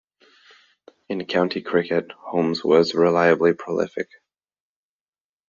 In 1.09 1.23
county 1.27 1.61
cricket, 1.61 2.11
Holmes 2.13 2.63
was 2.63 2.95
reliably 2.95 3.53
prolific. 3.53 4.09